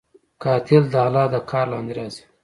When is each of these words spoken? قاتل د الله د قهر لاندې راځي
قاتل 0.43 0.83
د 0.93 0.95
الله 1.05 1.25
د 1.33 1.35
قهر 1.49 1.65
لاندې 1.71 1.93
راځي 1.97 2.23